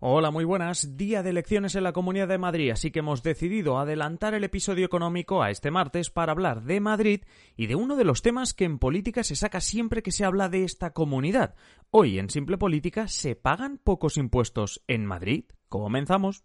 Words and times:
Hola, 0.00 0.30
muy 0.30 0.44
buenas. 0.44 0.96
Día 0.96 1.24
de 1.24 1.30
elecciones 1.30 1.74
en 1.74 1.82
la 1.82 1.92
Comunidad 1.92 2.28
de 2.28 2.38
Madrid, 2.38 2.70
así 2.70 2.92
que 2.92 3.00
hemos 3.00 3.24
decidido 3.24 3.78
adelantar 3.78 4.32
el 4.32 4.44
episodio 4.44 4.86
económico 4.86 5.42
a 5.42 5.50
este 5.50 5.72
martes 5.72 6.08
para 6.10 6.30
hablar 6.30 6.62
de 6.62 6.78
Madrid 6.78 7.22
y 7.56 7.66
de 7.66 7.74
uno 7.74 7.96
de 7.96 8.04
los 8.04 8.22
temas 8.22 8.54
que 8.54 8.64
en 8.64 8.78
política 8.78 9.24
se 9.24 9.34
saca 9.34 9.60
siempre 9.60 10.04
que 10.04 10.12
se 10.12 10.24
habla 10.24 10.48
de 10.48 10.62
esta 10.62 10.92
comunidad. 10.92 11.56
Hoy 11.90 12.20
en 12.20 12.30
Simple 12.30 12.58
Política, 12.58 13.08
¿se 13.08 13.34
pagan 13.34 13.78
pocos 13.82 14.18
impuestos 14.18 14.84
en 14.86 15.04
Madrid? 15.04 15.46
Comenzamos. 15.68 16.44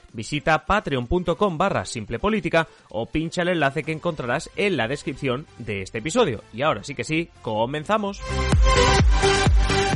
visita 0.13 0.65
patreon.com 0.65 1.57
barra 1.57 1.85
simple 1.85 2.19
política 2.19 2.67
o 2.89 3.05
pincha 3.05 3.41
el 3.41 3.49
enlace 3.49 3.83
que 3.83 3.91
encontrarás 3.91 4.49
en 4.55 4.77
la 4.77 4.87
descripción 4.87 5.45
de 5.57 5.81
este 5.81 5.99
episodio. 5.99 6.43
Y 6.53 6.61
ahora 6.61 6.83
sí 6.83 6.95
que 6.95 7.03
sí, 7.03 7.29
comenzamos. 7.41 8.21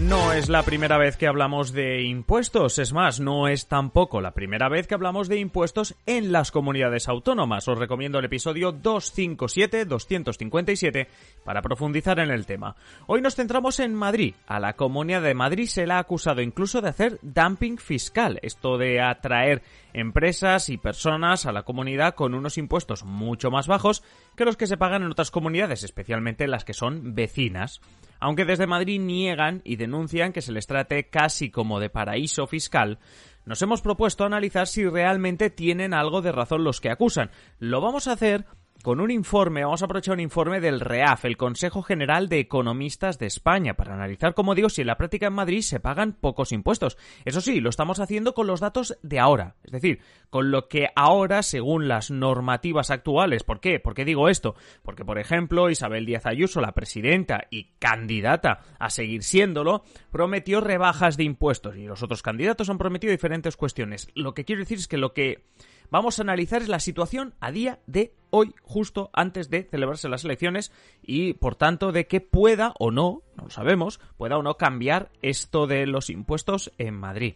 No 0.01 0.33
es 0.33 0.49
la 0.49 0.63
primera 0.63 0.97
vez 0.97 1.15
que 1.15 1.25
hablamos 1.25 1.71
de 1.71 2.03
impuestos, 2.03 2.79
es 2.79 2.91
más, 2.91 3.21
no 3.21 3.47
es 3.47 3.67
tampoco 3.67 4.19
la 4.19 4.31
primera 4.31 4.67
vez 4.67 4.87
que 4.87 4.93
hablamos 4.93 5.29
de 5.29 5.39
impuestos 5.39 5.95
en 6.05 6.33
las 6.33 6.51
comunidades 6.51 7.07
autónomas. 7.07 7.65
Os 7.67 7.79
recomiendo 7.79 8.19
el 8.19 8.25
episodio 8.25 8.73
257-257 8.73 11.07
para 11.45 11.61
profundizar 11.61 12.19
en 12.19 12.29
el 12.29 12.45
tema. 12.45 12.75
Hoy 13.07 13.21
nos 13.21 13.35
centramos 13.35 13.79
en 13.79 13.95
Madrid. 13.95 14.35
A 14.47 14.59
la 14.59 14.73
Comunidad 14.73 15.21
de 15.21 15.33
Madrid 15.33 15.67
se 15.67 15.87
la 15.87 15.95
ha 15.95 15.99
acusado 15.99 16.41
incluso 16.41 16.81
de 16.81 16.89
hacer 16.89 17.17
dumping 17.21 17.77
fiscal, 17.77 18.37
esto 18.41 18.77
de 18.77 18.99
atraer 19.01 19.61
empresas 19.93 20.67
y 20.69 20.75
personas 20.77 21.45
a 21.45 21.53
la 21.53 21.63
comunidad 21.63 22.15
con 22.15 22.33
unos 22.33 22.57
impuestos 22.57 23.05
mucho 23.05 23.49
más 23.49 23.67
bajos 23.67 24.03
que 24.35 24.43
los 24.43 24.57
que 24.57 24.67
se 24.67 24.75
pagan 24.77 25.03
en 25.03 25.11
otras 25.11 25.31
comunidades, 25.31 25.83
especialmente 25.83 26.47
las 26.47 26.65
que 26.65 26.73
son 26.73 27.15
vecinas 27.15 27.79
aunque 28.25 28.45
desde 28.45 28.65
Madrid 28.65 28.99
niegan 28.99 29.61
y 29.63 29.75
denuncian 29.75 30.33
que 30.33 30.41
se 30.41 30.51
les 30.51 30.65
trate 30.65 31.09
casi 31.09 31.51
como 31.51 31.79
de 31.79 31.91
paraíso 31.91 32.47
fiscal, 32.47 32.97
nos 33.45 33.61
hemos 33.61 33.83
propuesto 33.83 34.25
analizar 34.25 34.65
si 34.65 34.83
realmente 34.83 35.51
tienen 35.51 35.93
algo 35.93 36.23
de 36.23 36.31
razón 36.31 36.63
los 36.63 36.81
que 36.81 36.89
acusan. 36.89 37.29
Lo 37.59 37.81
vamos 37.81 38.07
a 38.07 38.13
hacer 38.13 38.47
con 38.83 38.99
un 38.99 39.09
informe, 39.09 39.63
vamos 39.63 39.81
a 39.81 39.85
aprovechar 39.85 40.13
un 40.13 40.19
informe 40.19 40.59
del 40.59 40.79
REAF, 40.79 41.25
el 41.25 41.37
Consejo 41.37 41.81
General 41.81 42.29
de 42.29 42.39
Economistas 42.39 43.17
de 43.17 43.25
España, 43.25 43.73
para 43.73 43.95
analizar, 43.95 44.33
como 44.35 44.53
digo, 44.53 44.69
si 44.69 44.81
en 44.81 44.87
la 44.87 44.97
práctica 44.97 45.27
en 45.27 45.33
Madrid 45.33 45.61
se 45.61 45.79
pagan 45.79 46.13
pocos 46.13 46.51
impuestos. 46.51 46.97
Eso 47.25 47.41
sí, 47.41 47.61
lo 47.61 47.69
estamos 47.69 47.99
haciendo 47.99 48.33
con 48.33 48.47
los 48.47 48.59
datos 48.59 48.97
de 49.01 49.19
ahora, 49.19 49.55
es 49.63 49.71
decir, 49.71 50.01
con 50.29 50.51
lo 50.51 50.67
que 50.67 50.89
ahora, 50.95 51.41
según 51.41 51.87
las 51.87 52.11
normativas 52.11 52.91
actuales. 52.91 53.43
¿Por 53.43 53.59
qué? 53.59 53.79
¿Por 53.79 53.95
qué 53.95 54.05
digo 54.05 54.29
esto? 54.29 54.55
Porque, 54.83 55.03
por 55.03 55.17
ejemplo, 55.17 55.69
Isabel 55.69 56.05
Díaz 56.05 56.25
Ayuso, 56.25 56.61
la 56.61 56.73
presidenta 56.73 57.47
y 57.49 57.71
candidata 57.79 58.59
a 58.77 58.89
seguir 58.91 59.23
siéndolo, 59.23 59.83
prometió 60.11 60.61
rebajas 60.61 61.17
de 61.17 61.23
impuestos 61.23 61.75
y 61.75 61.85
los 61.85 62.03
otros 62.03 62.21
candidatos 62.21 62.69
han 62.69 62.77
prometido 62.77 63.11
diferentes 63.11 63.57
cuestiones. 63.57 64.09
Lo 64.13 64.33
que 64.33 64.45
quiero 64.45 64.59
decir 64.59 64.77
es 64.77 64.87
que 64.87 64.97
lo 64.97 65.13
que 65.13 65.45
vamos 65.95 66.19
a 66.19 66.23
analizar 66.23 66.67
la 66.67 66.81
situación 66.81 67.35
a 67.39 67.53
día 67.53 67.79
de 67.87 68.13
hoy, 68.29 68.53
justo 68.63 69.09
antes 69.13 69.49
de 69.49 69.63
celebrarse 69.63 70.09
las 70.09 70.25
elecciones 70.25 70.73
y, 71.01 71.35
por 71.35 71.55
tanto, 71.55 71.93
de 71.93 72.05
que 72.05 72.19
pueda 72.19 72.73
o 72.79 72.91
no, 72.91 73.21
no 73.37 73.45
lo 73.45 73.49
sabemos, 73.49 74.01
pueda 74.17 74.37
o 74.37 74.43
no 74.43 74.57
cambiar 74.57 75.09
esto 75.21 75.67
de 75.67 75.87
los 75.87 76.09
impuestos 76.09 76.73
en 76.79 76.95
Madrid. 76.95 77.35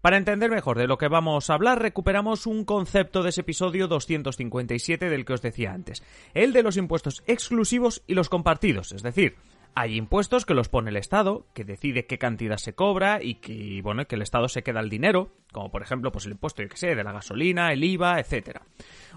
Para 0.00 0.16
entender 0.16 0.50
mejor 0.50 0.78
de 0.78 0.86
lo 0.86 0.96
que 0.96 1.08
vamos 1.08 1.50
a 1.50 1.54
hablar, 1.54 1.82
recuperamos 1.82 2.46
un 2.46 2.64
concepto 2.64 3.22
de 3.22 3.28
ese 3.28 3.42
episodio 3.42 3.88
257 3.88 5.10
del 5.10 5.26
que 5.26 5.34
os 5.34 5.42
decía 5.42 5.74
antes, 5.74 6.02
el 6.32 6.54
de 6.54 6.62
los 6.62 6.78
impuestos 6.78 7.22
exclusivos 7.26 8.02
y 8.06 8.14
los 8.14 8.30
compartidos, 8.30 8.92
es 8.92 9.02
decir, 9.02 9.36
hay 9.74 9.96
impuestos 9.96 10.44
que 10.44 10.54
los 10.54 10.68
pone 10.68 10.90
el 10.90 10.96
Estado, 10.96 11.46
que 11.54 11.64
decide 11.64 12.06
qué 12.06 12.18
cantidad 12.18 12.56
se 12.56 12.74
cobra 12.74 13.22
y 13.22 13.36
que, 13.36 13.80
bueno, 13.82 14.06
que 14.06 14.16
el 14.16 14.22
Estado 14.22 14.48
se 14.48 14.62
queda 14.62 14.80
el 14.80 14.90
dinero, 14.90 15.30
como 15.52 15.70
por 15.70 15.82
ejemplo, 15.82 16.10
pues 16.12 16.26
el 16.26 16.32
impuesto, 16.32 16.62
yo 16.62 16.68
que 16.68 16.76
sé, 16.76 16.94
de 16.94 17.04
la 17.04 17.12
gasolina, 17.12 17.72
el 17.72 17.84
IVA, 17.84 18.18
etcétera. 18.18 18.62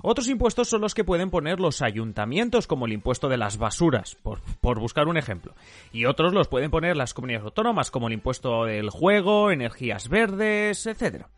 Otros 0.03 0.27
impuestos 0.27 0.69
son 0.69 0.81
los 0.81 0.93
que 0.93 1.03
pueden 1.03 1.29
poner 1.29 1.59
los 1.59 1.81
ayuntamientos, 1.81 2.67
como 2.67 2.85
el 2.85 2.93
impuesto 2.93 3.27
de 3.29 3.37
las 3.37 3.57
basuras, 3.57 4.15
por, 4.15 4.41
por 4.61 4.79
buscar 4.79 5.07
un 5.07 5.17
ejemplo. 5.17 5.53
Y 5.91 6.05
otros 6.05 6.33
los 6.33 6.47
pueden 6.47 6.71
poner 6.71 6.95
las 6.95 7.13
comunidades 7.13 7.45
autónomas, 7.45 7.91
como 7.91 8.07
el 8.07 8.13
impuesto 8.13 8.65
del 8.65 8.89
juego, 8.89 9.51
energías 9.51 10.09
verdes, 10.09 10.85
etcétera. 10.85 11.29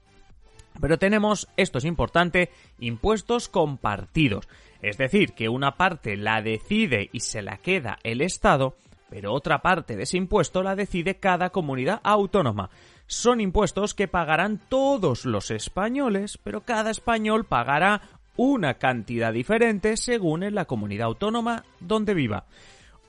Pero 0.81 0.97
tenemos, 0.97 1.47
esto 1.55 1.77
es 1.77 1.85
importante, 1.85 2.49
impuestos 2.79 3.47
compartidos. 3.47 4.47
Es 4.81 4.97
decir, 4.97 5.33
que 5.33 5.49
una 5.49 5.75
parte 5.75 6.17
la 6.17 6.41
decide 6.41 7.09
y 7.13 7.21
se 7.21 7.41
la 7.41 7.57
queda 7.57 7.99
el 8.03 8.21
Estado 8.21 8.75
pero 9.13 9.31
otra 9.31 9.61
parte 9.61 9.95
de 9.95 10.03
ese 10.03 10.17
impuesto 10.17 10.63
la 10.63 10.75
decide 10.75 11.19
cada 11.19 11.51
comunidad 11.51 12.01
autónoma. 12.03 12.71
Son 13.05 13.41
impuestos 13.41 13.93
que 13.93 14.07
pagarán 14.07 14.59
todos 14.69 15.25
los 15.25 15.51
españoles, 15.51 16.39
pero 16.43 16.61
cada 16.61 16.89
español 16.89 17.45
pagará 17.45 18.01
una 18.37 18.79
cantidad 18.79 19.31
diferente 19.31 19.97
según 19.97 20.41
en 20.41 20.55
la 20.55 20.65
comunidad 20.65 21.05
autónoma 21.05 21.63
donde 21.79 22.15
viva. 22.15 22.47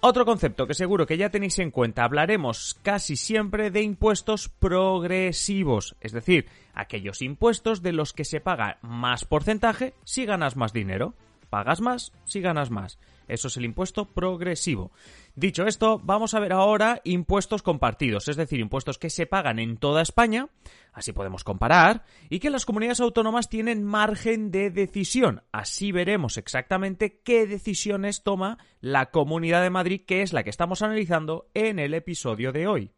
Otro 0.00 0.26
concepto 0.26 0.66
que 0.66 0.75
seguro 0.75 1.06
que 1.06 1.16
ya 1.16 1.31
tenéis 1.31 1.59
en 1.59 1.70
cuenta, 1.70 2.04
hablaremos 2.04 2.78
casi 2.82 3.16
siempre 3.16 3.71
de 3.71 3.81
impuestos 3.81 4.50
progresivos, 4.50 5.97
es 6.03 6.12
decir, 6.12 6.48
aquellos 6.75 7.22
impuestos 7.22 7.81
de 7.81 7.92
los 7.92 8.12
que 8.12 8.26
se 8.26 8.42
paga 8.42 8.76
más 8.82 9.25
porcentaje 9.25 9.94
si 10.04 10.26
ganas 10.26 10.54
más 10.54 10.75
dinero. 10.75 11.15
Pagas 11.48 11.81
más 11.81 12.12
si 12.26 12.42
ganas 12.42 12.71
más. 12.71 12.98
Eso 13.29 13.49
es 13.49 13.57
el 13.57 13.65
impuesto 13.65 14.07
progresivo. 14.07 14.93
Dicho 15.35 15.67
esto, 15.67 16.01
vamos 16.03 16.35
a 16.35 16.41
ver 16.41 16.53
ahora 16.53 17.01
impuestos 17.05 17.62
compartidos, 17.62 18.29
es 18.29 18.37
decir, 18.37 18.61
impuestos 18.61 18.99
que 18.99 19.11
se 19.11 19.27
pagan 19.27 19.59
en 19.59 19.77
toda 19.77 20.03
España, 20.03 20.49
así 20.93 21.12
podemos 21.12 21.45
comparar, 21.45 22.05
y 22.31 22.39
que 22.39 22.51
las 22.51 22.65
comunidades 22.67 23.01
autónomas 23.01 23.49
tienen 23.49 23.84
margen 23.84 24.51
de 24.51 24.71
decisión. 24.71 25.43
Así 25.53 25.93
veremos 25.93 26.37
exactamente 26.37 27.21
qué 27.25 27.47
decisiones 27.47 28.23
toma 28.23 28.59
la 28.81 29.11
Comunidad 29.11 29.63
de 29.63 29.71
Madrid, 29.71 30.03
que 30.07 30.23
es 30.23 30.33
la 30.33 30.45
que 30.45 30.51
estamos 30.51 30.83
analizando 30.83 31.49
en 31.55 31.79
el 31.79 31.95
episodio 31.95 32.53
de 32.53 32.67
hoy. 32.67 32.93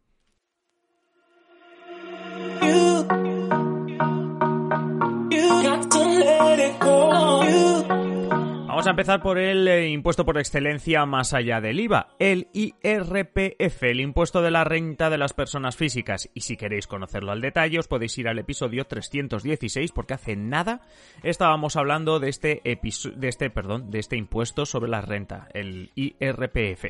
Vamos 8.87 8.99
a 8.99 9.01
empezar 9.01 9.21
por 9.21 9.37
el 9.37 9.67
eh, 9.67 9.89
impuesto 9.89 10.23
por 10.23 10.37
excelencia 10.37 11.05
más 11.05 11.33
allá 11.33 11.59
del 11.59 11.77
IVA, 11.77 12.15
el 12.19 12.47
IRPF, 12.53 13.83
el 13.83 13.99
impuesto 13.99 14.41
de 14.41 14.49
la 14.49 14.63
renta 14.63 15.09
de 15.09 15.17
las 15.17 15.33
personas 15.33 15.75
físicas. 15.75 16.29
Y 16.33 16.39
si 16.39 16.55
queréis 16.55 16.87
conocerlo 16.87 17.33
al 17.33 17.41
detalle, 17.41 17.79
os 17.79 17.89
podéis 17.89 18.17
ir 18.17 18.29
al 18.29 18.39
episodio 18.39 18.85
316 18.85 19.91
porque 19.91 20.13
hace 20.13 20.37
nada 20.37 20.83
estábamos 21.21 21.75
hablando 21.75 22.21
de 22.21 22.29
este 22.29 22.61
de 22.63 23.27
este, 23.27 23.49
perdón, 23.49 23.91
de 23.91 23.99
este 23.99 24.15
impuesto 24.15 24.65
sobre 24.65 24.89
la 24.89 25.01
renta, 25.01 25.49
el 25.53 25.91
IRPF. 25.95 26.85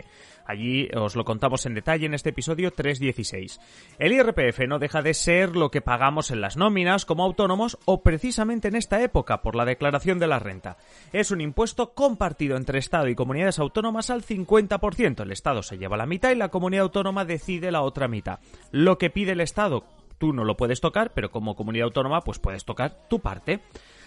Allí 0.48 0.88
os 0.96 1.18
lo 1.18 1.26
contamos 1.26 1.66
en 1.66 1.74
detalle 1.74 2.06
en 2.06 2.14
este 2.14 2.30
episodio 2.30 2.72
316. 2.72 3.60
El 4.00 4.14
IRPF 4.14 4.62
no 4.66 4.80
deja 4.80 5.02
de 5.02 5.14
ser 5.14 5.58
lo 5.58 5.70
que 5.72 5.82
pagamos 5.82 6.32
en 6.32 6.40
las 6.40 6.56
nóminas 6.56 7.06
como 7.06 7.26
autónomos 7.26 7.78
o 7.84 8.02
precisamente 8.02 8.70
en 8.70 8.78
esta 8.78 9.04
época 9.04 9.42
por 9.42 9.56
la 9.56 9.66
declaración 9.66 10.20
de 10.20 10.28
la 10.28 10.40
renta. 10.40 10.78
Es 11.12 11.32
un 11.32 11.42
impuesto 11.42 11.94
compartido 11.94 12.56
entre 12.56 12.80
Estado 12.80 13.10
y 13.10 13.16
comunidades 13.16 13.60
autónomas 13.60 14.10
al 14.10 14.24
50%. 14.24 15.22
El 15.22 15.34
Estado 15.34 15.62
se 15.64 15.78
lleva 15.78 15.98
la 15.98 16.06
mitad 16.06 16.32
y 16.32 16.36
la 16.36 16.48
comunidad 16.48 16.84
autónoma 16.84 17.26
decide 17.26 17.70
la 17.70 17.82
otra 17.82 18.08
mitad. 18.08 18.40
Lo 18.72 18.98
que 18.98 19.10
pide 19.10 19.34
el 19.34 19.42
Estado 19.42 19.84
tú 20.18 20.32
no 20.32 20.46
lo 20.46 20.56
puedes 20.56 20.80
tocar, 20.80 21.12
pero 21.14 21.30
como 21.30 21.58
comunidad 21.58 21.86
autónoma 21.86 22.22
pues 22.22 22.40
puedes 22.40 22.64
tocar 22.64 23.08
tu 23.10 23.20
parte. 23.20 23.60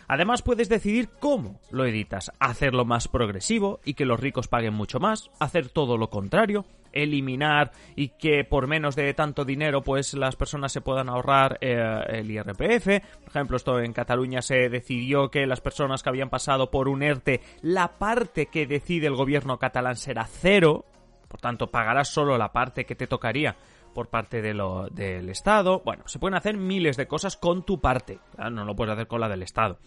Además 0.08 0.42
puedes 0.42 0.68
decidir 0.68 1.08
cómo 1.20 1.60
lo 1.70 1.84
editas, 1.84 2.32
hacerlo 2.38 2.84
más 2.84 3.08
progresivo 3.08 3.80
y 3.84 3.94
que 3.94 4.04
los 4.04 4.20
ricos 4.20 4.48
paguen 4.48 4.74
mucho 4.74 5.00
más, 5.00 5.30
hacer 5.38 5.68
todo 5.68 5.96
lo 5.96 6.10
contrario, 6.10 6.64
eliminar 6.92 7.72
y 7.96 8.08
que 8.08 8.44
por 8.44 8.66
menos 8.66 8.96
de 8.96 9.14
tanto 9.14 9.44
dinero 9.44 9.82
pues 9.82 10.14
las 10.14 10.36
personas 10.36 10.72
se 10.72 10.80
puedan 10.80 11.08
ahorrar 11.08 11.58
eh, 11.60 11.78
el 12.08 12.30
IRPF. 12.30 12.86
Por 13.20 13.28
ejemplo, 13.28 13.56
esto 13.56 13.80
en 13.80 13.92
Cataluña 13.92 14.42
se 14.42 14.68
decidió 14.68 15.30
que 15.30 15.46
las 15.46 15.60
personas 15.60 16.02
que 16.02 16.08
habían 16.08 16.30
pasado 16.30 16.70
por 16.70 16.88
un 16.88 17.02
ERTE, 17.02 17.40
la 17.62 17.98
parte 17.98 18.46
que 18.46 18.66
decide 18.66 19.06
el 19.06 19.14
gobierno 19.14 19.58
catalán 19.58 19.96
será 19.96 20.26
cero, 20.26 20.84
Por 21.28 21.40
tanto, 21.40 21.68
pagarás 21.68 22.08
solo 22.08 22.36
la 22.36 22.52
parte 22.52 22.84
que 22.84 22.96
te 22.96 23.06
tocaría 23.06 23.56
por 23.94 24.08
parte 24.08 24.42
de 24.42 24.54
lo, 24.54 24.88
del 24.88 25.28
Estado. 25.28 25.82
Bueno, 25.84 26.04
se 26.06 26.18
pueden 26.18 26.36
hacer 26.36 26.56
miles 26.56 26.96
de 26.96 27.06
cosas 27.06 27.36
con 27.36 27.64
tu 27.64 27.80
parte. 27.80 28.18
No 28.50 28.64
lo 28.64 28.76
puedes 28.76 28.94
hacer 28.94 29.06
con 29.06 29.20
la 29.20 29.28
del 29.28 29.42
Estado. 29.42 29.78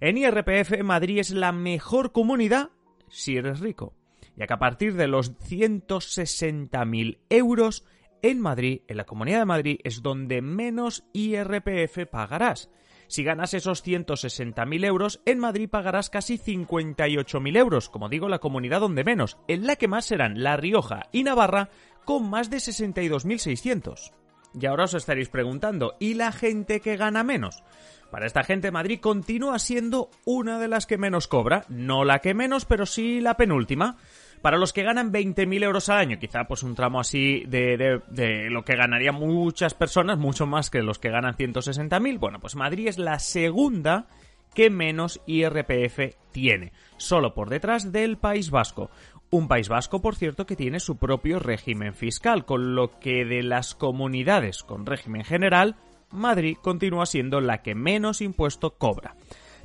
En 0.00 0.16
IRPF, 0.16 0.82
Madrid 0.84 1.18
es 1.18 1.30
la 1.30 1.52
mejor 1.52 2.12
comunidad 2.12 2.70
si 3.08 3.36
eres 3.36 3.60
rico. 3.60 3.94
Ya 4.36 4.46
que 4.46 4.54
a 4.54 4.58
partir 4.58 4.94
de 4.94 5.08
los 5.08 5.36
160.000 5.38 7.18
euros 7.28 7.84
en 8.22 8.40
Madrid, 8.40 8.82
en 8.88 8.96
la 8.96 9.04
Comunidad 9.04 9.40
de 9.40 9.44
Madrid, 9.46 9.80
es 9.84 10.02
donde 10.02 10.42
menos 10.42 11.04
IRPF 11.12 12.06
pagarás. 12.10 12.70
Si 13.08 13.24
ganas 13.24 13.54
esos 13.54 13.84
160.000 13.86 14.84
euros, 14.84 15.22
en 15.24 15.38
Madrid 15.38 15.68
pagarás 15.70 16.10
casi 16.10 16.36
58.000 16.36 17.56
euros, 17.56 17.88
como 17.88 18.10
digo, 18.10 18.28
la 18.28 18.38
comunidad 18.38 18.80
donde 18.80 19.02
menos. 19.02 19.38
En 19.48 19.66
la 19.66 19.76
que 19.76 19.88
más 19.88 20.04
serán 20.04 20.42
La 20.42 20.58
Rioja 20.58 21.08
y 21.10 21.24
Navarra, 21.24 21.70
con 22.08 22.30
más 22.30 22.48
de 22.48 22.56
62.600. 22.56 24.12
Y 24.58 24.64
ahora 24.64 24.84
os 24.84 24.94
estaréis 24.94 25.28
preguntando, 25.28 25.94
¿y 26.00 26.14
la 26.14 26.32
gente 26.32 26.80
que 26.80 26.96
gana 26.96 27.22
menos? 27.22 27.62
Para 28.10 28.24
esta 28.24 28.44
gente 28.44 28.70
Madrid 28.70 28.98
continúa 28.98 29.58
siendo 29.58 30.08
una 30.24 30.58
de 30.58 30.68
las 30.68 30.86
que 30.86 30.96
menos 30.96 31.28
cobra, 31.28 31.66
no 31.68 32.06
la 32.06 32.20
que 32.20 32.32
menos, 32.32 32.64
pero 32.64 32.86
sí 32.86 33.20
la 33.20 33.36
penúltima. 33.36 33.98
Para 34.40 34.56
los 34.56 34.72
que 34.72 34.84
ganan 34.84 35.12
20.000 35.12 35.62
euros 35.62 35.90
al 35.90 35.98
año, 35.98 36.18
quizá 36.18 36.44
pues 36.44 36.62
un 36.62 36.74
tramo 36.74 36.98
así 36.98 37.44
de, 37.46 38.00
de, 38.08 38.48
lo 38.48 38.64
que 38.64 38.76
ganarían 38.76 39.16
muchas 39.16 39.74
personas, 39.74 40.16
mucho 40.16 40.46
más 40.46 40.70
que 40.70 40.80
los 40.80 40.98
que 40.98 41.10
ganan 41.10 41.36
160.000, 41.36 42.18
bueno, 42.18 42.40
pues 42.40 42.56
Madrid 42.56 42.88
es 42.88 42.96
la 42.96 43.18
segunda 43.18 44.06
que 44.54 44.70
menos 44.70 45.20
IRPF 45.26 46.16
tiene, 46.32 46.72
solo 46.96 47.34
por 47.34 47.50
detrás 47.50 47.92
del 47.92 48.16
País 48.16 48.50
Vasco. 48.50 48.90
Un 49.30 49.46
País 49.46 49.68
Vasco, 49.68 50.00
por 50.00 50.16
cierto, 50.16 50.46
que 50.46 50.56
tiene 50.56 50.80
su 50.80 50.96
propio 50.96 51.38
régimen 51.38 51.94
fiscal, 51.94 52.46
con 52.46 52.74
lo 52.74 52.98
que 52.98 53.26
de 53.26 53.42
las 53.42 53.74
comunidades 53.74 54.62
con 54.62 54.86
régimen 54.86 55.22
general, 55.22 55.76
Madrid 56.10 56.56
continúa 56.62 57.04
siendo 57.04 57.42
la 57.42 57.60
que 57.60 57.74
menos 57.74 58.22
impuesto 58.22 58.78
cobra. 58.78 59.16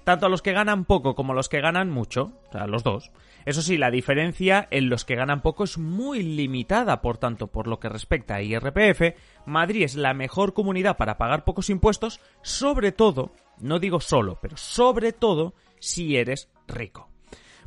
Tanto 0.04 0.26
a 0.26 0.30
los 0.30 0.42
que 0.42 0.52
ganan 0.52 0.84
poco 0.84 1.16
como 1.16 1.32
a 1.32 1.36
los 1.36 1.48
que 1.48 1.62
ganan 1.62 1.90
mucho, 1.90 2.34
o 2.50 2.52
sea, 2.52 2.68
los 2.68 2.84
dos. 2.84 3.12
Eso 3.46 3.62
sí, 3.62 3.78
la 3.78 3.90
diferencia 3.90 4.68
en 4.70 4.90
los 4.90 5.06
que 5.06 5.16
ganan 5.16 5.42
poco 5.42 5.64
es 5.64 5.78
muy 5.78 6.24
limitada, 6.24 7.02
por 7.02 7.18
tanto, 7.18 7.48
por 7.48 7.68
lo 7.68 7.80
que 7.80 7.88
respecta 7.88 8.36
a 8.36 8.42
IRPF, 8.42 9.16
Madrid 9.46 9.84
es 9.84 9.96
la 9.96 10.14
mejor 10.14 10.54
comunidad 10.54 10.98
para 10.98 11.18
pagar 11.18 11.46
pocos 11.46 11.70
impuestos, 11.70 12.20
sobre 12.42 12.92
todo, 12.92 13.32
no 13.60 13.80
digo 13.80 14.02
solo, 14.02 14.40
pero 14.42 14.58
sobre 14.58 15.14
todo 15.14 15.54
si 15.80 16.18
eres 16.18 16.50
rico. 16.68 17.13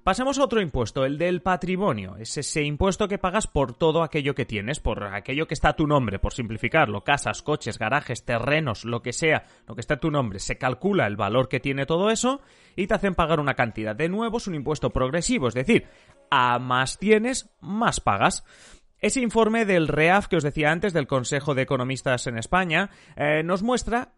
Pasemos 0.07 0.39
a 0.39 0.45
otro 0.45 0.61
impuesto, 0.61 1.05
el 1.05 1.19
del 1.19 1.43
patrimonio. 1.43 2.15
Es 2.17 2.37
ese 2.37 2.63
impuesto 2.63 3.09
que 3.09 3.19
pagas 3.19 3.49
por 3.49 3.73
todo 3.73 4.05
aquello 4.05 4.37
que 4.37 4.47
tienes, 4.47 4.79
por 4.79 5.03
aquello 5.03 5.49
que 5.49 5.55
está 5.55 5.71
a 5.71 5.75
tu 5.75 5.89
nombre, 5.89 6.21
por 6.21 6.33
simplificarlo, 6.33 7.03
casas, 7.03 7.43
coches, 7.43 7.77
garajes, 7.77 8.25
terrenos, 8.25 8.85
lo 8.85 9.03
que 9.03 9.13
sea, 9.13 9.47
lo 9.67 9.75
que 9.75 9.81
está 9.81 9.95
a 9.95 9.99
tu 9.99 10.13
nombre. 10.13 10.39
Se 10.39 10.59
calcula 10.59 11.09
el 11.09 11.17
valor 11.17 11.49
que 11.49 11.59
tiene 11.59 11.87
todo 11.87 12.11
eso 12.11 12.41
y 12.77 12.87
te 12.87 12.95
hacen 12.95 13.17
pagar 13.17 13.41
una 13.41 13.55
cantidad. 13.55 13.97
De 13.97 14.09
nuevo, 14.09 14.37
es 14.37 14.47
un 14.47 14.55
impuesto 14.55 14.91
progresivo, 14.91 15.49
es 15.49 15.55
decir, 15.55 15.89
a 16.31 16.61
más 16.61 16.99
tienes, 16.99 17.51
más 17.61 17.99
pagas. 17.99 18.45
Ese 19.01 19.21
informe 19.21 19.65
del 19.65 19.89
REAF 19.89 20.29
que 20.29 20.37
os 20.37 20.45
decía 20.45 20.71
antes, 20.71 20.93
del 20.93 21.09
Consejo 21.09 21.57
de 21.57 21.63
Economistas 21.63 22.29
en 22.29 22.39
España, 22.39 22.91
eh, 23.17 23.43
nos 23.43 23.65
muestra 23.65 24.13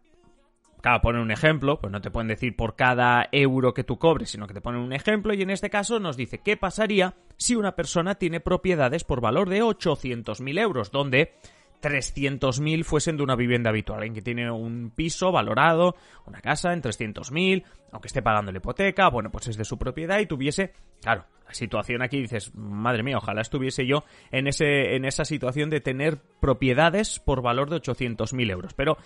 Claro, 0.81 1.01
ponen 1.01 1.21
un 1.21 1.31
ejemplo, 1.31 1.79
pues 1.79 1.91
no 1.91 1.99
te 1.99 2.09
pueden 2.09 2.29
decir 2.29 2.55
por 2.55 2.75
cada 2.75 3.27
euro 3.31 3.73
que 3.73 3.83
tú 3.83 3.97
cobres, 3.99 4.29
sino 4.29 4.47
que 4.47 4.53
te 4.53 4.61
ponen 4.61 4.81
un 4.81 4.93
ejemplo 4.93 5.33
y 5.33 5.41
en 5.41 5.49
este 5.49 5.69
caso 5.69 5.99
nos 5.99 6.15
dice 6.15 6.39
qué 6.39 6.55
pasaría 6.55 7.15
si 7.35 7.55
una 7.55 7.75
persona 7.75 8.15
tiene 8.15 8.39
propiedades 8.39 9.03
por 9.03 9.19
valor 9.19 9.49
de 9.49 9.61
800.000 9.61 10.59
euros, 10.59 10.91
donde 10.91 11.33
300.000 11.81 12.83
fuesen 12.83 13.17
de 13.17 13.23
una 13.23 13.35
vivienda 13.35 13.69
habitual. 13.69 13.99
Alguien 13.99 14.15
que 14.15 14.21
tiene 14.21 14.49
un 14.51 14.91
piso 14.95 15.31
valorado, 15.31 15.95
una 16.25 16.39
casa 16.39 16.71
en 16.71 16.81
300.000, 16.81 17.63
aunque 17.91 18.07
esté 18.07 18.21
pagando 18.21 18.51
la 18.51 18.59
hipoteca, 18.59 19.09
bueno, 19.09 19.31
pues 19.31 19.47
es 19.47 19.57
de 19.57 19.65
su 19.65 19.77
propiedad 19.77 20.19
y 20.19 20.27
tuviese, 20.27 20.73
claro, 21.01 21.25
la 21.45 21.53
situación 21.53 22.01
aquí 22.01 22.21
dices, 22.21 22.53
madre 22.55 23.03
mía, 23.03 23.17
ojalá 23.17 23.41
estuviese 23.41 23.85
yo 23.85 24.03
en, 24.31 24.47
ese, 24.47 24.95
en 24.95 25.03
esa 25.03 25.25
situación 25.25 25.69
de 25.69 25.81
tener 25.81 26.19
propiedades 26.39 27.19
por 27.19 27.41
valor 27.41 27.69
de 27.69 27.77
800.000 27.77 28.51
euros. 28.51 28.73
Pero 28.73 28.97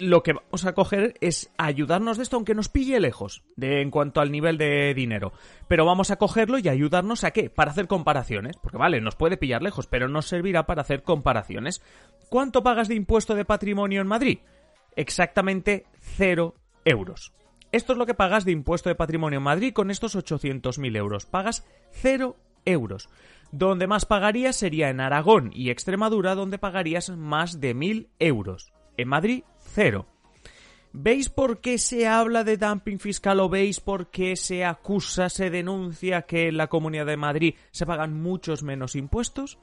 lo 0.00 0.22
que 0.22 0.32
vamos 0.32 0.64
a 0.64 0.74
coger 0.74 1.14
es 1.20 1.52
ayudarnos 1.58 2.16
de 2.16 2.22
esto, 2.22 2.36
aunque 2.36 2.54
nos 2.54 2.68
pille 2.68 2.98
lejos 3.00 3.44
de, 3.56 3.82
en 3.82 3.90
cuanto 3.90 4.20
al 4.20 4.32
nivel 4.32 4.58
de 4.58 4.94
dinero. 4.94 5.32
Pero 5.68 5.84
vamos 5.84 6.10
a 6.10 6.16
cogerlo 6.16 6.58
y 6.58 6.68
ayudarnos 6.68 7.22
a 7.22 7.30
qué? 7.30 7.50
Para 7.50 7.70
hacer 7.70 7.86
comparaciones. 7.86 8.56
Porque 8.56 8.78
vale, 8.78 9.00
nos 9.00 9.16
puede 9.16 9.36
pillar 9.36 9.62
lejos, 9.62 9.86
pero 9.86 10.08
nos 10.08 10.26
servirá 10.26 10.66
para 10.66 10.82
hacer 10.82 11.02
comparaciones. 11.02 11.82
¿Cuánto 12.28 12.62
pagas 12.62 12.88
de 12.88 12.94
impuesto 12.94 13.34
de 13.34 13.44
patrimonio 13.44 14.00
en 14.00 14.08
Madrid? 14.08 14.38
Exactamente 14.96 15.86
cero 16.00 16.54
euros. 16.84 17.32
Esto 17.72 17.92
es 17.92 17.98
lo 17.98 18.06
que 18.06 18.14
pagas 18.14 18.44
de 18.44 18.52
impuesto 18.52 18.88
de 18.88 18.96
patrimonio 18.96 19.36
en 19.36 19.44
Madrid 19.44 19.72
con 19.72 19.90
estos 19.90 20.16
800.000 20.16 20.96
euros. 20.96 21.26
Pagas 21.26 21.64
cero 21.92 22.36
euros. 22.64 23.08
Donde 23.52 23.86
más 23.86 24.06
pagarías 24.06 24.56
sería 24.56 24.90
en 24.90 25.00
Aragón 25.00 25.50
y 25.52 25.70
Extremadura, 25.70 26.34
donde 26.34 26.58
pagarías 26.58 27.10
más 27.10 27.60
de 27.60 27.74
1.000 27.74 28.08
euros. 28.18 28.72
En 29.00 29.08
Madrid, 29.08 29.44
cero. 29.58 30.06
¿Veis 30.92 31.30
por 31.30 31.62
qué 31.62 31.78
se 31.78 32.06
habla 32.06 32.44
de 32.44 32.58
dumping 32.58 32.98
fiscal 32.98 33.40
o 33.40 33.48
veis 33.48 33.80
por 33.80 34.10
qué 34.10 34.36
se 34.36 34.62
acusa, 34.62 35.30
se 35.30 35.48
denuncia 35.48 36.22
que 36.22 36.48
en 36.48 36.58
la 36.58 36.66
Comunidad 36.66 37.06
de 37.06 37.16
Madrid 37.16 37.54
se 37.70 37.86
pagan 37.86 38.20
muchos 38.20 38.62
menos 38.62 38.96
impuestos? 38.96 39.58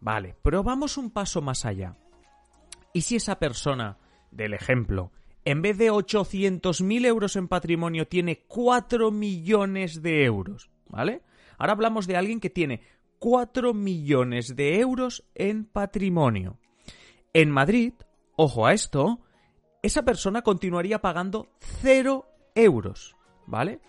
Vale, 0.00 0.36
pero 0.42 0.62
vamos 0.62 0.96
un 0.96 1.10
paso 1.10 1.42
más 1.42 1.66
allá. 1.66 1.98
¿Y 2.94 3.02
si 3.02 3.16
esa 3.16 3.38
persona, 3.38 3.98
del 4.30 4.54
ejemplo, 4.54 5.12
en 5.44 5.60
vez 5.60 5.76
de 5.76 5.92
800.000 5.92 7.04
euros 7.04 7.36
en 7.36 7.48
patrimonio 7.48 8.08
tiene 8.08 8.44
4 8.46 9.10
millones 9.10 10.00
de 10.00 10.24
euros? 10.24 10.70
¿Vale? 10.86 11.20
Ahora 11.58 11.74
hablamos 11.74 12.06
de 12.06 12.16
alguien 12.16 12.40
que 12.40 12.48
tiene 12.48 12.80
4 13.18 13.74
millones 13.74 14.56
de 14.56 14.80
euros 14.80 15.24
en 15.34 15.66
patrimonio. 15.66 16.56
En 17.34 17.50
Madrid, 17.50 17.92
ojo 18.38 18.66
a 18.66 18.72
esto, 18.72 19.18
esa 19.82 20.04
persona 20.04 20.42
continuaría 20.42 21.00
pagando 21.00 21.48
0 21.82 22.24
euros, 22.54 23.16
¿vale? 23.46 23.80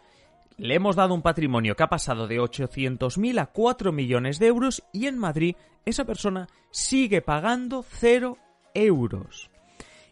Le 0.57 0.73
hemos 0.73 0.95
dado 0.95 1.13
un 1.13 1.21
patrimonio 1.21 1.75
que 1.75 1.83
ha 1.83 1.87
pasado 1.87 2.27
de 2.27 2.39
800.000 2.39 3.39
a 3.39 3.45
4 3.45 3.91
millones 3.91 4.39
de 4.39 4.47
euros 4.47 4.83
y 4.91 5.05
en 5.05 5.19
Madrid 5.19 5.55
esa 5.85 6.03
persona 6.03 6.47
sigue 6.71 7.21
pagando 7.21 7.85
0 7.87 8.37
euros. 8.73 9.51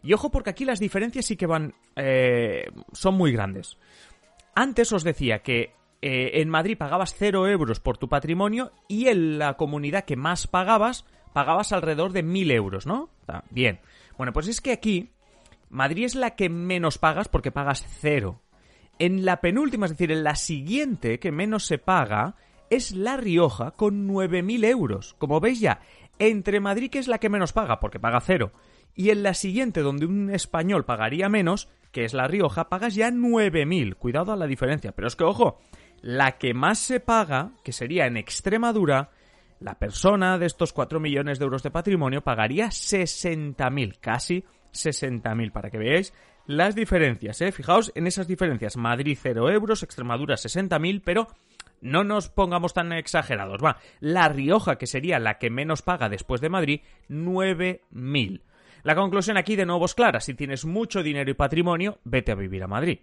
Y 0.04 0.12
ojo 0.12 0.30
porque 0.30 0.50
aquí 0.50 0.64
las 0.64 0.78
diferencias 0.78 1.26
sí 1.26 1.36
que 1.36 1.46
van... 1.46 1.74
Eh, 1.96 2.70
son 2.92 3.16
muy 3.16 3.32
grandes. 3.32 3.76
Antes 4.54 4.92
os 4.92 5.02
decía 5.02 5.40
que 5.40 5.74
eh, 6.00 6.40
en 6.40 6.48
Madrid 6.48 6.78
pagabas 6.78 7.16
0 7.18 7.48
euros 7.48 7.80
por 7.80 7.98
tu 7.98 8.08
patrimonio 8.08 8.70
y 8.86 9.08
en 9.08 9.38
la 9.38 9.56
comunidad 9.56 10.04
que 10.04 10.16
más 10.16 10.46
pagabas, 10.46 11.04
pagabas 11.32 11.72
alrededor 11.72 12.12
de 12.12 12.24
1.000 12.24 12.52
euros, 12.52 12.86
¿no? 12.86 13.10
Bien. 13.50 13.80
Bueno, 14.18 14.32
pues 14.32 14.48
es 14.48 14.60
que 14.60 14.72
aquí 14.72 15.12
Madrid 15.70 16.04
es 16.04 16.14
la 16.14 16.34
que 16.34 16.48
menos 16.50 16.98
pagas 16.98 17.28
porque 17.28 17.52
pagas 17.52 17.86
cero. 18.00 18.42
En 18.98 19.24
la 19.24 19.40
penúltima, 19.40 19.86
es 19.86 19.92
decir, 19.92 20.10
en 20.10 20.24
la 20.24 20.34
siguiente 20.34 21.20
que 21.20 21.30
menos 21.30 21.64
se 21.64 21.78
paga, 21.78 22.34
es 22.68 22.90
La 22.90 23.16
Rioja 23.16 23.70
con 23.70 24.08
9.000 24.08 24.64
euros. 24.64 25.14
Como 25.18 25.40
veis 25.40 25.60
ya, 25.60 25.80
entre 26.18 26.58
Madrid, 26.58 26.90
que 26.90 26.98
es 26.98 27.06
la 27.06 27.18
que 27.18 27.28
menos 27.28 27.52
paga 27.52 27.78
porque 27.78 28.00
paga 28.00 28.20
cero, 28.20 28.52
y 28.94 29.10
en 29.10 29.22
la 29.22 29.34
siguiente, 29.34 29.82
donde 29.82 30.06
un 30.06 30.30
español 30.30 30.84
pagaría 30.84 31.28
menos, 31.28 31.68
que 31.92 32.04
es 32.04 32.12
La 32.12 32.26
Rioja, 32.26 32.68
pagas 32.68 32.96
ya 32.96 33.10
9.000. 33.10 33.94
Cuidado 33.94 34.32
a 34.32 34.36
la 34.36 34.48
diferencia. 34.48 34.90
Pero 34.90 35.06
es 35.06 35.14
que, 35.14 35.22
ojo, 35.22 35.60
la 36.02 36.38
que 36.38 36.54
más 36.54 36.80
se 36.80 36.98
paga, 36.98 37.52
que 37.62 37.72
sería 37.72 38.06
en 38.06 38.16
Extremadura, 38.16 39.10
la 39.60 39.78
persona 39.78 40.38
de 40.38 40.46
estos 40.46 40.72
4 40.72 41.00
millones 41.00 41.38
de 41.38 41.44
euros 41.44 41.62
de 41.62 41.70
patrimonio 41.70 42.22
pagaría 42.22 42.68
60.000, 42.68 43.98
casi 44.00 44.44
60.000 44.72 45.52
para 45.52 45.70
que 45.70 45.78
veáis 45.78 46.12
las 46.46 46.74
diferencias, 46.74 47.40
¿eh? 47.42 47.52
Fijaos 47.52 47.92
en 47.94 48.06
esas 48.06 48.26
diferencias. 48.26 48.76
Madrid 48.76 49.18
0 49.20 49.50
euros, 49.50 49.82
Extremadura 49.82 50.36
60.000, 50.36 51.02
pero 51.04 51.28
no 51.82 52.04
nos 52.04 52.30
pongamos 52.30 52.72
tan 52.72 52.92
exagerados. 52.92 53.62
Va, 53.62 53.78
La 54.00 54.28
Rioja, 54.28 54.76
que 54.76 54.86
sería 54.86 55.18
la 55.18 55.38
que 55.38 55.50
menos 55.50 55.82
paga 55.82 56.08
después 56.08 56.40
de 56.40 56.48
Madrid, 56.48 56.80
9.000. 57.10 58.42
La 58.82 58.94
conclusión 58.94 59.36
aquí 59.36 59.56
de 59.56 59.66
nuevo 59.66 59.84
es 59.84 59.94
clara. 59.94 60.20
Si 60.20 60.34
tienes 60.34 60.64
mucho 60.64 61.02
dinero 61.02 61.30
y 61.30 61.34
patrimonio, 61.34 61.98
vete 62.04 62.32
a 62.32 62.36
vivir 62.36 62.62
a 62.62 62.68
Madrid. 62.68 63.00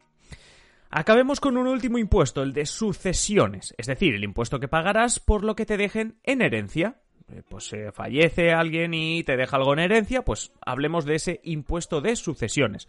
Acabemos 0.98 1.42
con 1.42 1.58
un 1.58 1.68
último 1.68 1.98
impuesto, 1.98 2.42
el 2.42 2.54
de 2.54 2.66
sucesiones, 2.66 3.76
es 3.78 3.86
decir, 3.86 4.16
el 4.16 4.24
impuesto 4.24 4.62
que 4.62 4.70
pagarás 4.70 5.20
por 5.20 5.44
lo 5.44 5.54
que 5.54 5.66
te 5.66 5.76
dejen 5.76 6.16
en 6.24 6.42
herencia. 6.42 7.02
Eh, 7.28 7.42
pues 7.50 7.68
se 7.68 7.92
fallece 7.92 8.54
alguien 8.54 8.94
y 8.94 9.22
te 9.26 9.36
deja 9.36 9.58
algo 9.58 9.74
en 9.74 9.80
herencia, 9.80 10.24
pues 10.24 10.54
hablemos 10.66 11.04
de 11.04 11.16
ese 11.16 11.42
impuesto 11.44 12.00
de 12.00 12.16
sucesiones. 12.16 12.88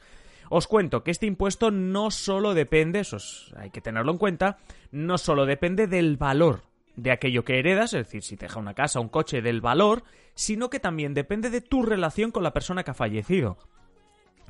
Os 0.50 0.68
cuento 0.68 1.02
que 1.02 1.10
este 1.10 1.26
impuesto 1.26 1.72
no 1.72 2.12
solo 2.12 2.54
depende, 2.54 3.00
eso 3.00 3.16
hay 3.56 3.70
que 3.70 3.80
tenerlo 3.80 4.12
en 4.12 4.18
cuenta, 4.18 4.58
no 4.92 5.18
solo 5.18 5.44
depende 5.44 5.88
del 5.88 6.16
valor 6.16 6.62
de 6.94 7.10
aquello 7.10 7.44
que 7.44 7.58
heredas, 7.58 7.92
es 7.92 8.06
decir, 8.06 8.22
si 8.22 8.36
te 8.36 8.46
deja 8.46 8.60
una 8.60 8.74
casa, 8.74 9.00
un 9.00 9.08
coche, 9.08 9.42
del 9.42 9.60
valor, 9.60 10.04
sino 10.36 10.70
que 10.70 10.78
también 10.78 11.12
depende 11.12 11.50
de 11.50 11.60
tu 11.60 11.82
relación 11.82 12.30
con 12.30 12.44
la 12.44 12.52
persona 12.52 12.84
que 12.84 12.92
ha 12.92 12.94
fallecido. 12.94 13.58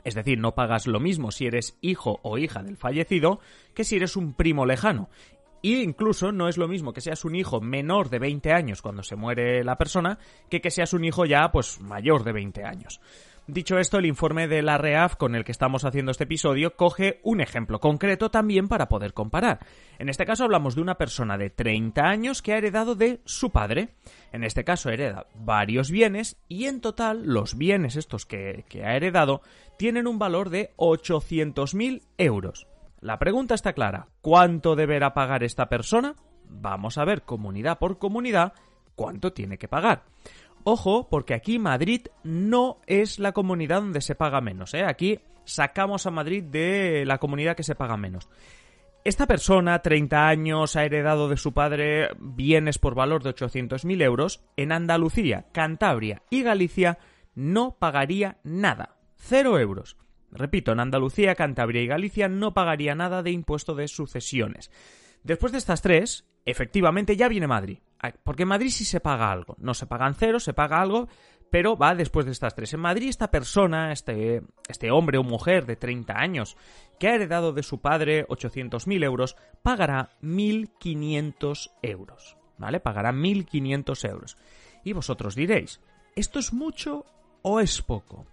Es 0.04 0.14
decir, 0.14 0.38
no 0.38 0.54
pagas 0.54 0.86
lo 0.86 1.00
mismo 1.00 1.30
si 1.30 1.46
eres 1.46 1.76
hijo 1.80 2.20
o 2.22 2.38
hija 2.38 2.62
del 2.62 2.76
fallecido 2.76 3.40
que 3.74 3.84
si 3.84 3.96
eres 3.96 4.16
un 4.16 4.34
primo 4.34 4.66
lejano. 4.66 5.08
Y 5.62 5.82
incluso 5.82 6.30
no 6.32 6.48
es 6.48 6.58
lo 6.58 6.68
mismo 6.68 6.92
que 6.92 7.00
seas 7.00 7.24
un 7.24 7.34
hijo 7.34 7.60
menor 7.60 8.08
de 8.08 8.18
20 8.18 8.52
años 8.52 8.82
cuando 8.82 9.02
se 9.02 9.16
muere 9.16 9.64
la 9.64 9.76
persona 9.76 10.18
que 10.48 10.60
que 10.60 10.70
seas 10.70 10.92
un 10.92 11.04
hijo 11.04 11.24
ya 11.24 11.50
pues 11.50 11.80
mayor 11.80 12.22
de 12.22 12.32
20 12.32 12.64
años. 12.64 13.00
Dicho 13.48 13.78
esto, 13.78 13.98
el 13.98 14.06
informe 14.06 14.48
de 14.48 14.60
la 14.60 14.76
REAF 14.76 15.14
con 15.14 15.36
el 15.36 15.44
que 15.44 15.52
estamos 15.52 15.84
haciendo 15.84 16.10
este 16.10 16.24
episodio 16.24 16.74
coge 16.74 17.20
un 17.22 17.40
ejemplo 17.40 17.78
concreto 17.78 18.28
también 18.28 18.66
para 18.66 18.88
poder 18.88 19.14
comparar. 19.14 19.60
En 20.00 20.08
este 20.08 20.26
caso 20.26 20.42
hablamos 20.42 20.74
de 20.74 20.80
una 20.80 20.96
persona 20.96 21.38
de 21.38 21.50
30 21.50 22.02
años 22.02 22.42
que 22.42 22.54
ha 22.54 22.58
heredado 22.58 22.96
de 22.96 23.20
su 23.24 23.50
padre. 23.50 23.90
En 24.32 24.42
este 24.42 24.64
caso 24.64 24.90
hereda 24.90 25.28
varios 25.36 25.92
bienes 25.92 26.42
y 26.48 26.64
en 26.64 26.80
total 26.80 27.24
los 27.24 27.56
bienes 27.56 27.94
estos 27.94 28.26
que, 28.26 28.64
que 28.68 28.84
ha 28.84 28.96
heredado 28.96 29.42
tienen 29.78 30.08
un 30.08 30.18
valor 30.18 30.50
de 30.50 30.72
800.000 30.76 32.02
euros. 32.18 32.66
La 33.00 33.20
pregunta 33.20 33.54
está 33.54 33.74
clara. 33.74 34.08
¿Cuánto 34.22 34.74
deberá 34.74 35.14
pagar 35.14 35.44
esta 35.44 35.68
persona? 35.68 36.16
Vamos 36.48 36.98
a 36.98 37.04
ver 37.04 37.22
comunidad 37.22 37.78
por 37.78 37.98
comunidad 37.98 38.54
cuánto 38.96 39.32
tiene 39.32 39.56
que 39.58 39.68
pagar. 39.68 40.02
Ojo, 40.68 41.06
porque 41.08 41.32
aquí 41.32 41.60
Madrid 41.60 42.08
no 42.24 42.80
es 42.88 43.20
la 43.20 43.30
comunidad 43.30 43.82
donde 43.82 44.00
se 44.00 44.16
paga 44.16 44.40
menos. 44.40 44.74
¿eh? 44.74 44.82
Aquí 44.84 45.20
sacamos 45.44 46.06
a 46.06 46.10
Madrid 46.10 46.42
de 46.42 47.04
la 47.06 47.18
comunidad 47.18 47.54
que 47.54 47.62
se 47.62 47.76
paga 47.76 47.96
menos. 47.96 48.28
Esta 49.04 49.28
persona, 49.28 49.80
30 49.80 50.26
años, 50.26 50.74
ha 50.74 50.82
heredado 50.82 51.28
de 51.28 51.36
su 51.36 51.54
padre 51.54 52.08
bienes 52.18 52.80
por 52.80 52.96
valor 52.96 53.22
de 53.22 53.30
800.000 53.30 54.02
euros. 54.02 54.42
En 54.56 54.72
Andalucía, 54.72 55.46
Cantabria 55.52 56.22
y 56.30 56.42
Galicia 56.42 56.98
no 57.36 57.76
pagaría 57.78 58.38
nada. 58.42 58.96
Cero 59.14 59.60
euros. 59.60 59.96
Repito, 60.32 60.72
en 60.72 60.80
Andalucía, 60.80 61.36
Cantabria 61.36 61.82
y 61.82 61.86
Galicia 61.86 62.28
no 62.28 62.54
pagaría 62.54 62.96
nada 62.96 63.22
de 63.22 63.30
impuesto 63.30 63.76
de 63.76 63.86
sucesiones. 63.86 64.72
Después 65.22 65.52
de 65.52 65.58
estas 65.58 65.80
tres, 65.80 66.26
efectivamente 66.44 67.16
ya 67.16 67.28
viene 67.28 67.46
Madrid. 67.46 67.78
Porque 68.24 68.42
en 68.42 68.48
Madrid 68.48 68.70
sí 68.70 68.84
se 68.84 69.00
paga 69.00 69.32
algo. 69.32 69.56
No 69.58 69.74
se 69.74 69.86
pagan 69.86 70.14
cero, 70.14 70.38
se 70.38 70.52
paga 70.52 70.80
algo, 70.80 71.08
pero 71.50 71.76
va 71.76 71.94
después 71.94 72.26
de 72.26 72.32
estas 72.32 72.54
tres. 72.54 72.72
En 72.74 72.80
Madrid 72.80 73.08
esta 73.08 73.30
persona, 73.30 73.92
este, 73.92 74.42
este 74.68 74.90
hombre 74.90 75.18
o 75.18 75.22
mujer 75.22 75.66
de 75.66 75.76
30 75.76 76.12
años, 76.14 76.56
que 76.98 77.08
ha 77.08 77.14
heredado 77.14 77.52
de 77.52 77.62
su 77.62 77.80
padre 77.80 78.26
800.000 78.28 79.04
euros, 79.04 79.36
pagará 79.62 80.10
1.500 80.22 81.70
euros. 81.82 82.36
¿Vale? 82.58 82.80
Pagará 82.80 83.12
1.500 83.12 84.08
euros. 84.08 84.36
Y 84.82 84.92
vosotros 84.92 85.34
diréis, 85.34 85.80
¿esto 86.14 86.38
es 86.38 86.52
mucho 86.52 87.04
o 87.42 87.60
es 87.60 87.82
poco? 87.82 88.26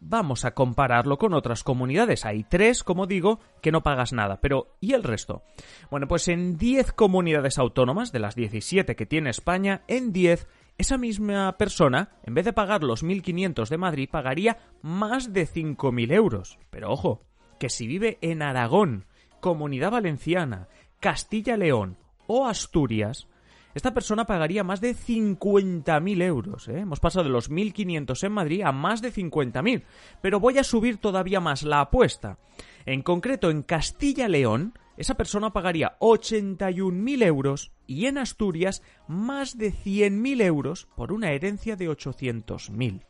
Vamos 0.00 0.44
a 0.44 0.54
compararlo 0.54 1.18
con 1.18 1.34
otras 1.34 1.62
comunidades. 1.62 2.24
Hay 2.24 2.42
tres, 2.42 2.82
como 2.82 3.06
digo, 3.06 3.38
que 3.60 3.70
no 3.70 3.82
pagas 3.82 4.12
nada, 4.12 4.40
pero 4.40 4.76
¿y 4.80 4.94
el 4.94 5.04
resto? 5.04 5.42
Bueno, 5.90 6.08
pues 6.08 6.26
en 6.28 6.56
10 6.56 6.92
comunidades 6.92 7.58
autónomas, 7.58 8.10
de 8.10 8.18
las 8.18 8.34
17 8.34 8.96
que 8.96 9.06
tiene 9.06 9.30
España, 9.30 9.82
en 9.86 10.12
10 10.12 10.48
esa 10.78 10.96
misma 10.96 11.56
persona, 11.58 12.10
en 12.24 12.34
vez 12.34 12.46
de 12.46 12.54
pagar 12.54 12.82
los 12.82 13.04
1.500 13.04 13.68
de 13.68 13.78
Madrid, 13.78 14.08
pagaría 14.10 14.58
más 14.80 15.32
de 15.32 15.46
5.000 15.46 16.12
euros. 16.12 16.58
Pero 16.70 16.90
ojo, 16.90 17.22
que 17.58 17.68
si 17.68 17.86
vive 17.86 18.18
en 18.22 18.40
Aragón, 18.40 19.04
Comunidad 19.40 19.90
Valenciana, 19.90 20.68
Castilla-León 21.00 21.98
o 22.26 22.46
Asturias, 22.46 23.28
esta 23.74 23.94
persona 23.94 24.26
pagaría 24.26 24.64
más 24.64 24.80
de 24.80 24.94
50.000 24.94 26.22
euros. 26.22 26.68
¿eh? 26.68 26.80
Hemos 26.80 27.00
pasado 27.00 27.24
de 27.24 27.30
los 27.30 27.50
1.500 27.50 28.24
en 28.24 28.32
Madrid 28.32 28.62
a 28.62 28.72
más 28.72 29.00
de 29.00 29.12
50.000. 29.12 29.84
Pero 30.20 30.40
voy 30.40 30.58
a 30.58 30.64
subir 30.64 30.98
todavía 30.98 31.40
más 31.40 31.62
la 31.62 31.80
apuesta. 31.80 32.38
En 32.84 33.02
concreto, 33.02 33.50
en 33.50 33.62
Castilla-León, 33.62 34.74
esa 34.96 35.14
persona 35.14 35.52
pagaría 35.52 35.96
81.000 36.00 37.24
euros 37.24 37.72
y 37.86 38.06
en 38.06 38.18
Asturias 38.18 38.82
más 39.06 39.56
de 39.56 39.72
100.000 39.72 40.42
euros 40.42 40.88
por 40.96 41.12
una 41.12 41.32
herencia 41.32 41.76
de 41.76 41.88
800.000. 41.88 43.04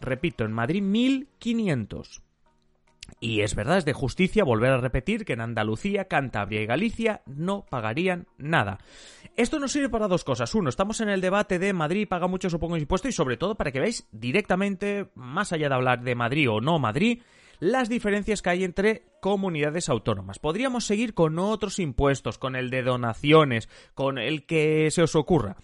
Repito, 0.00 0.44
en 0.44 0.52
Madrid 0.52 0.82
1.500. 0.82 2.25
Y 3.20 3.40
es 3.40 3.54
verdad, 3.54 3.78
es 3.78 3.84
de 3.84 3.92
justicia 3.92 4.44
volver 4.44 4.72
a 4.72 4.80
repetir 4.80 5.24
que 5.24 5.32
en 5.32 5.40
Andalucía, 5.40 6.06
Cantabria 6.06 6.62
y 6.62 6.66
Galicia 6.66 7.22
no 7.26 7.64
pagarían 7.68 8.26
nada. 8.36 8.78
Esto 9.36 9.58
nos 9.58 9.72
sirve 9.72 9.88
para 9.88 10.08
dos 10.08 10.24
cosas. 10.24 10.54
Uno, 10.54 10.68
estamos 10.68 11.00
en 11.00 11.08
el 11.08 11.20
debate 11.20 11.58
de 11.58 11.72
Madrid 11.72 12.08
paga 12.08 12.26
mucho 12.26 12.48
o 12.48 12.58
poco 12.58 12.76
impuesto 12.76 13.08
y 13.08 13.12
sobre 13.12 13.36
todo 13.36 13.54
para 13.54 13.72
que 13.72 13.80
veáis 13.80 14.06
directamente, 14.12 15.08
más 15.14 15.52
allá 15.52 15.68
de 15.68 15.74
hablar 15.74 16.02
de 16.02 16.14
Madrid 16.14 16.50
o 16.50 16.60
no 16.60 16.78
Madrid, 16.78 17.22
las 17.58 17.88
diferencias 17.88 18.42
que 18.42 18.50
hay 18.50 18.64
entre 18.64 19.04
comunidades 19.20 19.88
autónomas. 19.88 20.38
Podríamos 20.38 20.84
seguir 20.84 21.14
con 21.14 21.38
otros 21.38 21.78
impuestos, 21.78 22.38
con 22.38 22.56
el 22.56 22.70
de 22.70 22.82
donaciones, 22.82 23.68
con 23.94 24.18
el 24.18 24.46
que 24.46 24.90
se 24.90 25.02
os 25.02 25.14
ocurra. 25.16 25.56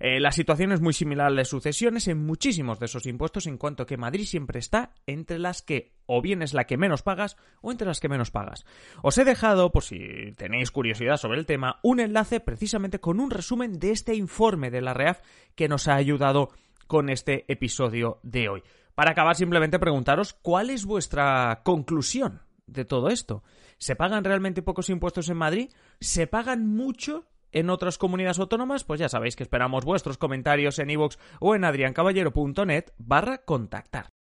Eh, 0.00 0.20
la 0.20 0.32
situación 0.32 0.72
es 0.72 0.80
muy 0.80 0.92
similar 0.92 1.26
a 1.26 1.30
la 1.30 1.38
de 1.38 1.44
sucesiones 1.44 2.08
en 2.08 2.24
muchísimos 2.24 2.78
de 2.78 2.86
esos 2.86 3.06
impuestos, 3.06 3.46
en 3.46 3.58
cuanto 3.58 3.86
que 3.86 3.96
Madrid 3.96 4.24
siempre 4.24 4.58
está 4.58 4.92
entre 5.06 5.38
las 5.38 5.62
que 5.62 5.92
o 6.06 6.22
bien 6.22 6.42
es 6.42 6.54
la 6.54 6.64
que 6.64 6.76
menos 6.76 7.02
pagas 7.02 7.36
o 7.60 7.72
entre 7.72 7.86
las 7.86 8.00
que 8.00 8.08
menos 8.08 8.30
pagas. 8.30 8.64
Os 9.02 9.18
he 9.18 9.24
dejado, 9.24 9.72
por 9.72 9.82
si 9.82 10.32
tenéis 10.36 10.70
curiosidad 10.70 11.16
sobre 11.16 11.38
el 11.38 11.46
tema, 11.46 11.80
un 11.82 12.00
enlace 12.00 12.40
precisamente 12.40 13.00
con 13.00 13.20
un 13.20 13.30
resumen 13.30 13.78
de 13.78 13.90
este 13.90 14.14
informe 14.14 14.70
de 14.70 14.80
la 14.80 14.94
REAF 14.94 15.20
que 15.54 15.68
nos 15.68 15.88
ha 15.88 15.94
ayudado 15.94 16.50
con 16.86 17.10
este 17.10 17.44
episodio 17.52 18.20
de 18.22 18.48
hoy. 18.48 18.62
Para 18.94 19.12
acabar, 19.12 19.36
simplemente 19.36 19.78
preguntaros 19.78 20.32
cuál 20.32 20.70
es 20.70 20.84
vuestra 20.84 21.62
conclusión 21.64 22.42
de 22.66 22.84
todo 22.84 23.08
esto. 23.08 23.42
¿Se 23.78 23.94
pagan 23.94 24.24
realmente 24.24 24.62
pocos 24.62 24.90
impuestos 24.90 25.28
en 25.28 25.36
Madrid? 25.36 25.70
¿Se 26.00 26.26
pagan 26.26 26.66
mucho 26.66 27.26
en 27.52 27.70
otras 27.70 27.98
comunidades 27.98 28.38
autónomas, 28.38 28.84
pues 28.84 29.00
ya 29.00 29.08
sabéis 29.08 29.36
que 29.36 29.42
esperamos 29.42 29.84
vuestros 29.84 30.18
comentarios 30.18 30.78
en 30.78 30.90
iVoox 30.90 31.16
o 31.40 31.54
en 31.54 31.64
adriancaballero.net 31.64 32.92
barra 32.98 33.38
contactar. 33.38 34.17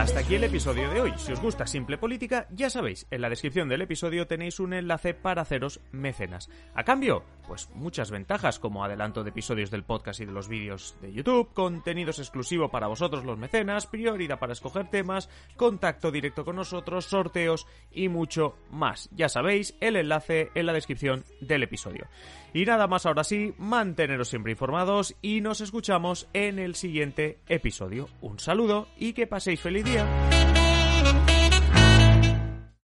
Hasta 0.00 0.20
aquí 0.20 0.34
el 0.34 0.44
episodio 0.44 0.90
de 0.90 1.00
hoy. 1.00 1.12
Si 1.16 1.32
os 1.32 1.40
gusta 1.40 1.66
Simple 1.66 1.98
Política, 1.98 2.46
ya 2.50 2.68
sabéis, 2.68 3.06
en 3.10 3.20
la 3.20 3.28
descripción 3.28 3.68
del 3.68 3.82
episodio 3.82 4.26
tenéis 4.26 4.58
un 4.58 4.72
enlace 4.72 5.14
para 5.14 5.42
haceros 5.42 5.80
mecenas. 5.92 6.50
A 6.74 6.84
cambio, 6.84 7.24
pues 7.46 7.70
muchas 7.74 8.10
ventajas 8.10 8.58
como 8.58 8.84
adelanto 8.84 9.22
de 9.22 9.30
episodios 9.30 9.70
del 9.70 9.84
podcast 9.84 10.20
y 10.20 10.24
de 10.24 10.32
los 10.32 10.48
vídeos 10.48 10.96
de 11.00 11.12
YouTube, 11.12 11.52
contenidos 11.52 12.18
exclusivos 12.18 12.70
para 12.70 12.88
vosotros 12.88 13.24
los 13.24 13.38
mecenas, 13.38 13.86
prioridad 13.86 14.38
para 14.38 14.52
escoger 14.52 14.90
temas, 14.90 15.28
contacto 15.56 16.10
directo 16.10 16.44
con 16.44 16.56
nosotros, 16.56 17.04
sorteos 17.04 17.66
y 17.92 18.08
mucho 18.08 18.56
más. 18.70 19.08
Ya 19.12 19.28
sabéis, 19.28 19.76
el 19.80 19.96
enlace 19.96 20.50
en 20.54 20.66
la 20.66 20.72
descripción 20.72 21.24
del 21.40 21.62
episodio. 21.62 22.08
Y 22.54 22.64
nada 22.64 22.86
más 22.86 23.04
ahora 23.04 23.24
sí, 23.24 23.52
manteneros 23.58 24.28
siempre 24.28 24.52
informados 24.52 25.16
y 25.20 25.40
nos 25.40 25.60
escuchamos 25.60 26.28
en 26.32 26.60
el 26.60 26.76
siguiente 26.76 27.40
episodio. 27.48 28.08
Un 28.20 28.38
saludo 28.38 28.86
y 28.96 29.12
que 29.12 29.26
paséis 29.26 29.60
feliz 29.60 29.84
día. 29.84 30.06